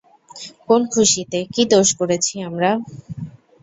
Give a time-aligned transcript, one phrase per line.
[0.67, 2.69] কোন খুশিতে, কি দোষ করেছি আমরা?